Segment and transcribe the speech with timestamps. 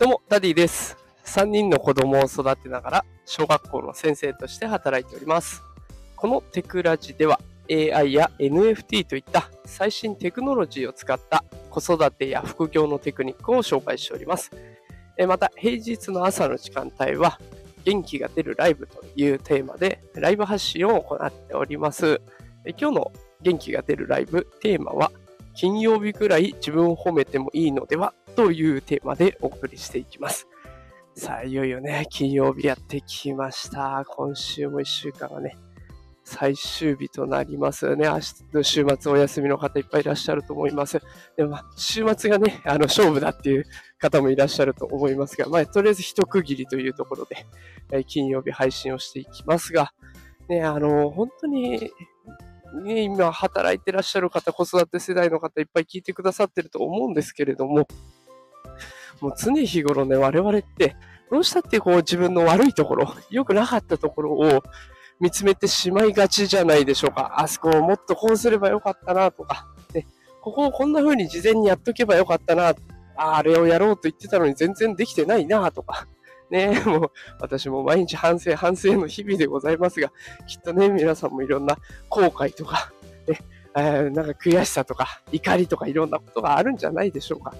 [0.00, 0.96] どうも、ダディです。
[1.26, 5.62] 3人の子供を育てながら、小学校の先生として働いております。
[6.16, 7.38] このテクラジでは、
[7.70, 14.50] AI や NFT といった最新テクノロジーを使った子育てや副業のテクニックを紹介しております。
[15.28, 17.38] また、平日の朝の時間帯は、
[17.84, 22.22] 元気が出るライブというテーマで、ライブ発信を行っております。
[22.78, 23.12] 今日の
[23.42, 25.12] 元気が出るライブテーマは、
[25.54, 28.14] 金曜日くらい自分を褒めてもいいのでは？
[28.30, 30.46] というテーマでお送りしていきます。
[31.14, 34.04] さあ、いよいよね、金曜日やってきました。
[34.06, 35.56] 今週も1週間がね、
[36.24, 38.06] 最終日となりますよね。
[38.06, 41.00] 明日の週末お休みの方いっぱいいらっしゃると思います。
[41.36, 43.66] でも、週末がね、あの、勝負だっていう
[43.98, 47.44] 方もいらっしゃると思いますが、まあ、とりあえず一区切りというところで、
[47.90, 49.92] え金曜日配信をしていきますが、
[50.48, 51.90] ね、あの、本当に、
[52.84, 57.88] ね、今働いてらっしゃる方、子育て世代の方いっぱい聞いてくださってると思うんですけれども、
[59.20, 60.96] もう常日頃ね、我々って、
[61.30, 64.62] どうしたってこう自分の悪いところ、 良くなかったところを
[65.20, 67.34] 見つめてしまいがちじゃないでしょうか。
[67.36, 70.06] あそこをもっとこうすればよかったなとか、ね、
[70.40, 72.74] ここをこんな風に事前にやっとけばよかったな、
[73.16, 76.06] ああれをやろうと言ってたのに全然できてないなとか、
[76.50, 80.10] ね、もう私も毎日反省、反省の日々でございますが、
[80.48, 81.76] きっとね、皆さんもいろんな
[82.08, 82.90] 後悔とか、
[83.28, 83.38] ね、
[83.76, 87.54] えなんか悔しさとか怒りとかいろんなことがあるんじゃないでしょうか。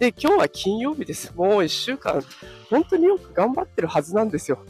[0.00, 1.30] で、今日は金曜日です。
[1.36, 2.22] もう一週間、
[2.70, 4.64] 本当によく頑張ってるはずなんですよ。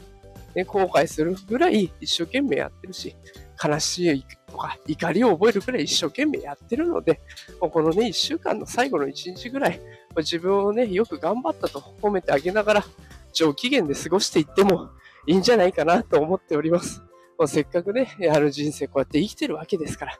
[0.53, 3.15] ね、後悔するぐらい一生懸命やってるし、
[3.63, 7.21] 悲しいとか怒りを覚えるぐらい一生懸命やってるので、
[7.61, 9.79] もうこのね、一週間の最後の一日ぐらい、
[10.17, 12.85] 自分をね、よく頑張ったと褒めてあげながら、
[13.31, 14.89] 上機嫌で過ごしていっても
[15.27, 16.99] いいんじゃないかなと思っております。
[17.39, 20.17] もうせっかくね、あの人生こうやって生きてるわけですから、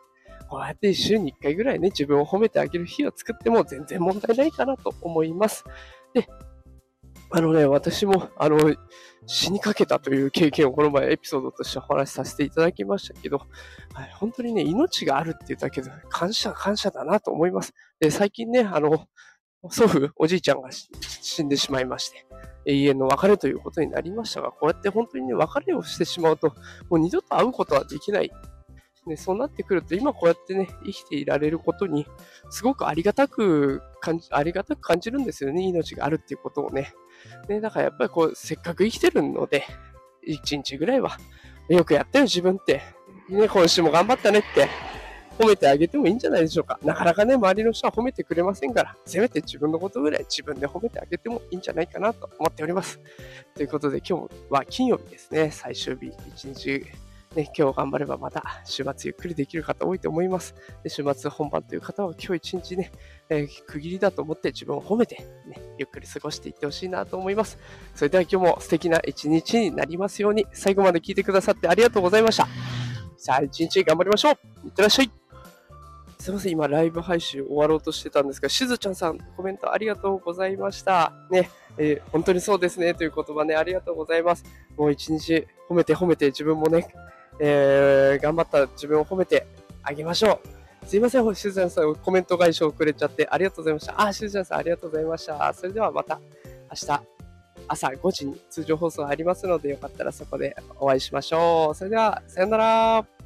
[0.52, 5.64] こうやって週に1回ぐらいね、自分を褒めてあげる日を作っても全然問題ないかなと思います。
[6.14, 6.28] で、
[7.30, 8.58] あのね、私も、あの、
[9.26, 13.38] 死にかけたという経験をこの前エピソードとしてお話しさせていただきましたけど、
[13.94, 17.74] はい、本当にね、命があるっていうだけで感謝、感謝だなと思います。
[18.02, 19.08] で、最近ね、あの、
[19.70, 22.26] 祖父、おじいちゃんが死んでしまいまして、
[22.66, 26.50] 永遠の別れということになりましたが、こうやって本当にね、別れをしてしまうと、
[26.90, 28.30] もう二度と会うことはできない。
[29.08, 32.06] ね、そうなってくると、今こうやってね、生きていられることに、
[32.50, 36.94] すごくありがたく感じ、ありがたく感じるんですよね、命があるっていうことをね。
[37.50, 39.66] ね、だからやっぱりこう、せっかく生きてるので、
[40.24, 41.18] 一日ぐらいは、
[41.68, 42.82] よくやったよ、自分って。
[43.30, 44.68] ね、今週も頑張ったねって、
[45.40, 46.80] 褒めてあげてもいいんじゃないでしょうか。
[46.84, 53.00] なかなかね、周りの人は褒めてくれませんから、せめて自分のことぐらい自分で褒めてあげてもいいんじゃないかなと思っております。
[53.56, 56.86] ということで、今日は金曜日ですね、最終日、一日、
[57.36, 60.54] ね、今日頑張ればまた週末ゆっくりできる方多いと思います。
[60.84, 62.92] で週末本番という方は今日一日ね、
[63.30, 65.16] えー区切りだと思って自分を褒めて、
[65.48, 67.58] ね、ゆっくり過ごしていってほしいなと思います。
[67.96, 72.48] それでは今日も素敵な一日になりますように、最後まで聞いてくださってありがとうございました。
[73.18, 75.12] さあ、一日頑張りましょういってらっしゃい
[76.20, 81.14] すいません、今ライブ配信終わろうとしてたんですが、しずちゃんさん、コメントありがとうございました。
[81.32, 84.44] ね、えー本当にそうですねという言葉ね、ありがとうございます。
[84.78, 86.94] もう一日褒めて褒めて自分もね、
[87.44, 89.48] えー頑張った自分を褒めて
[89.84, 90.40] あげましょ
[90.84, 90.86] う。
[90.86, 94.02] すいません、しずちゃんさん、コメント返しをくれちゃってありがとうございました。
[94.02, 95.54] あ、しずちゃんさん、ありがとうございました。
[95.54, 96.20] それではまた
[96.70, 97.02] 明日
[97.68, 101.76] 朝5時に通常放送ありますので、よかったらそこでお会いしましょう。
[101.76, 103.21] それでは、さよなら。